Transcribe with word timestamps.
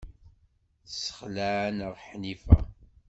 Tessexleɛ-aneɣ 0.83 1.93
Ḥnifa. 2.05 2.57